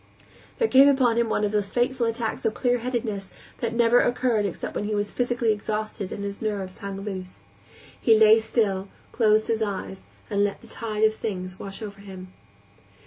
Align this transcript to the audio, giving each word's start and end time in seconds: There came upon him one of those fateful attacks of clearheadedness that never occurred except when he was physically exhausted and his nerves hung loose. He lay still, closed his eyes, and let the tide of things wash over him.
There 0.57 0.67
came 0.67 0.87
upon 0.87 1.17
him 1.19 1.29
one 1.29 1.43
of 1.43 1.51
those 1.51 1.71
fateful 1.71 2.07
attacks 2.07 2.43
of 2.43 2.55
clearheadedness 2.55 3.29
that 3.59 3.75
never 3.75 3.99
occurred 3.99 4.47
except 4.47 4.73
when 4.73 4.85
he 4.85 4.95
was 4.95 5.11
physically 5.11 5.53
exhausted 5.53 6.11
and 6.11 6.23
his 6.23 6.41
nerves 6.41 6.79
hung 6.79 7.01
loose. 7.01 7.45
He 8.01 8.17
lay 8.17 8.39
still, 8.39 8.87
closed 9.11 9.45
his 9.47 9.61
eyes, 9.61 10.07
and 10.27 10.43
let 10.43 10.59
the 10.61 10.67
tide 10.67 11.03
of 11.03 11.13
things 11.13 11.59
wash 11.59 11.83
over 11.83 11.99
him. 12.01 12.33